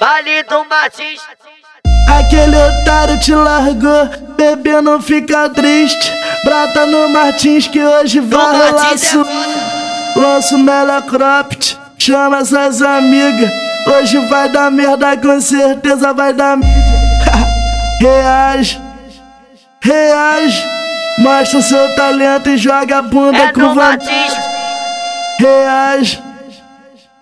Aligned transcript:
Vale 0.00 0.42
do 0.42 0.64
Martins. 0.66 1.20
Aquele 2.18 2.56
otário 2.56 3.18
te 3.18 3.34
largou, 3.34 4.08
bebê 4.36 4.80
não 4.80 5.00
fica 5.00 5.48
triste. 5.48 6.12
Brata 6.44 6.86
no 6.86 7.08
Martins 7.08 7.66
que 7.66 7.82
hoje 7.82 8.20
vai 8.20 8.58
rolar 8.58 8.92
é 8.92 8.96
su... 8.96 9.26
Lanço 10.16 10.58
Mela 10.58 11.02
Cropped, 11.02 11.78
chama 11.98 12.38
essas 12.38 12.82
amigas. 12.82 13.50
Hoje 13.86 14.18
vai 14.28 14.48
dar 14.48 14.70
merda, 14.70 15.16
com 15.16 15.40
certeza 15.40 16.12
vai 16.12 16.32
dar. 16.32 16.58
Reage, 18.00 18.80
reage. 19.82 20.64
Mostra 21.18 21.62
seu 21.62 21.94
talento 21.94 22.50
e 22.50 22.58
joga 22.58 22.98
a 22.98 23.02
bunda 23.02 23.38
É 23.38 23.52
com. 23.52 23.74
Martins. 23.74 24.34
Reage, 25.40 26.22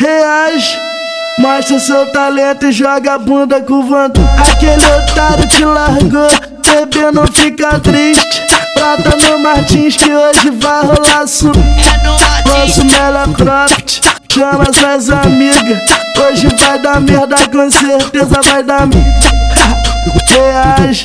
reage. 0.00 0.91
Mostra 1.38 1.80
seu 1.80 2.06
talento 2.12 2.66
e 2.66 2.72
joga 2.72 3.14
a 3.14 3.18
bunda 3.18 3.60
com 3.62 3.86
vontade. 3.86 4.20
Aquele 4.38 4.84
otário 4.84 5.48
te 5.48 5.64
largou, 5.64 6.28
bebê 6.66 7.10
não 7.10 7.26
fica 7.26 7.80
triste. 7.80 8.42
Prata 8.74 9.16
no 9.16 9.38
Martins 9.38 9.96
que 9.96 10.12
hoje 10.12 10.50
vai 10.50 10.84
rolar 10.84 11.26
su. 11.26 11.48
É 11.48 12.04
no 12.04 12.12
Lanço 12.12 12.84
Martins. 12.84 12.98
Mela 12.98 13.28
Cropped, 13.34 14.00
chama 14.30 14.64
essas 14.68 15.10
amigas. 15.10 15.82
Hoje 16.18 16.48
vai 16.58 16.78
dar 16.78 17.00
merda, 17.00 17.36
com 17.48 17.70
certeza 17.70 18.40
vai 18.42 18.62
dar 18.62 18.86
mídia. 18.86 19.32
Reage, 20.28 21.04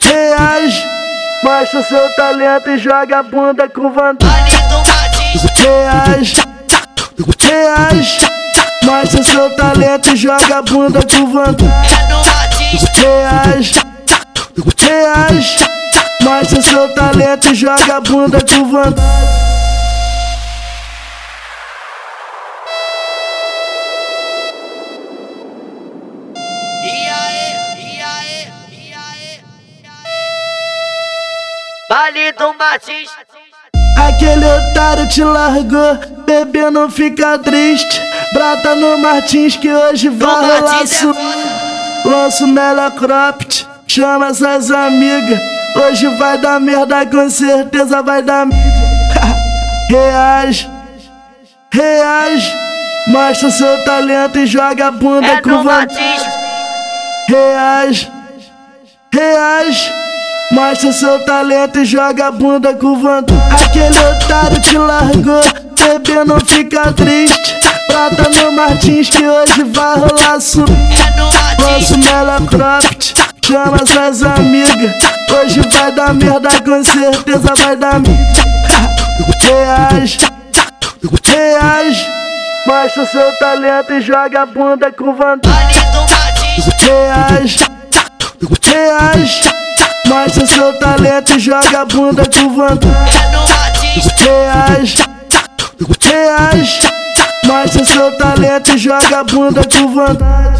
reage. 0.00 0.84
Mostra 1.44 1.82
seu 1.82 2.16
talento 2.16 2.70
e 2.70 2.78
joga 2.78 3.20
a 3.20 3.22
bunda 3.22 3.68
com 3.68 3.88
Martins. 3.90 4.30
Reage, 5.58 6.42
reage. 7.48 8.41
Mostra 9.12 9.30
seu 9.30 9.56
talento 9.56 10.08
e 10.14 10.16
joga 10.16 10.56
a 10.56 10.62
bunda 10.62 11.00
com 11.02 11.26
Martins. 11.26 12.82
Reage, 12.96 13.74
reage. 14.80 15.56
Mostra 16.22 16.62
seu 16.62 16.94
talento 16.94 17.52
e 17.52 17.54
joga 17.54 17.96
a 17.96 18.00
bunda 18.00 18.38
com 18.40 18.64
aí. 27.10 28.48
Vale 31.90 32.32
do 32.32 32.54
Martins. 32.54 33.10
Aquele 33.98 34.46
otário 34.46 35.06
te 35.06 35.22
largou, 35.22 35.98
bebê 36.24 36.70
não 36.70 36.90
fica 36.90 37.38
triste. 37.38 38.11
Brata 38.32 38.74
no 38.74 38.98
Martins 38.98 39.56
que 39.56 39.70
hoje 39.72 40.08
vai 40.08 40.60
Martins 40.60 41.02
é. 41.02 42.08
Lanço 42.08 42.46
Mela 42.46 42.90
Cropped, 42.90 43.66
chama 43.86 44.28
essas 44.28 44.70
amigas. 44.70 45.38
Hoje 45.76 46.06
vai 46.16 46.38
dar 46.38 46.60
merda, 46.60 47.06
com 47.06 47.28
certeza 47.30 48.02
vai 48.02 48.22
dar 48.22 48.46
mídia. 48.46 48.62
Reage, 49.90 50.70
reage. 51.70 52.52
Mostra 53.08 53.50
seu 53.50 53.84
talento 53.84 54.38
e 54.38 54.46
joga 54.46 54.86
a 54.86 54.90
bunda 54.90 55.26
É 55.26 55.40
com. 55.42 55.62
Martins. 55.62 56.22
Reage, 57.28 58.10
reage. 59.12 59.92
Mostra 60.52 60.92
seu 60.92 61.18
talento 61.24 61.78
e 61.80 61.84
joga 61.84 62.28
a 62.28 62.30
bunda 62.30 62.74
com 62.74 62.96
vontade. 62.96 63.32
Aquele 63.64 63.98
otário 63.98 64.60
te 64.60 64.78
largou, 64.78 65.42
bebê 65.76 66.24
não 66.24 66.38
fica 66.40 66.92
triste. 66.92 67.56
Prata 67.92 68.26
no 68.30 68.52
Martins 68.52 69.10
que 69.10 69.22
hoje 69.22 69.64
vai 69.64 69.98
rolar 69.98 70.40
su. 70.40 70.64
Lanço. 71.60 71.98
Mela 71.98 72.40
Cropped, 72.48 73.14
chama 73.44 73.76
essas 73.82 74.22
amigas. 74.22 74.94
Hoje 75.30 75.60
vai 75.70 75.92
dar 75.92 76.14
merda, 76.14 76.48
com 76.64 76.82
certeza 76.82 77.54
vai 77.54 77.76
dar 77.76 78.00
mídia. 78.00 78.16
Reage, 79.42 80.18
reage. 81.22 82.06
Mostra 82.66 83.04
seu 83.04 83.38
talento 83.38 83.92
e 83.92 84.00
joga 84.00 84.40
a 84.40 84.46
bunda 84.46 84.90
com 84.90 85.12
Martins. 85.12 85.52
Reage, 86.80 87.58
reage. 88.62 89.50
Mostra 90.06 90.46
seu 90.46 90.72
talento 90.78 91.36
e 91.36 91.38
joga 91.38 91.82
a 91.82 91.84
bunda 91.84 92.22
com 92.24 92.48
Martins. 92.48 94.06
Reage, 94.18 94.96
reage. 96.00 97.01
Seu 97.84 98.16
talento 98.16 98.74
e 98.74 98.78
joga 98.78 99.20
a 99.20 99.24
bunda 99.24 99.62
com 99.64 99.88
vontade. 99.88 100.51